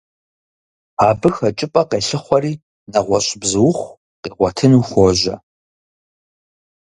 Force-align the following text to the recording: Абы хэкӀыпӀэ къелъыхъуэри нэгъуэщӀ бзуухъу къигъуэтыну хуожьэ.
Абы 1.07 1.29
хэкӀыпӀэ 1.35 1.83
къелъыхъуэри 1.89 2.53
нэгъуэщӀ 2.91 3.33
бзуухъу 3.41 3.97
къигъуэтыну 4.21 4.81
хуожьэ. 4.89 5.35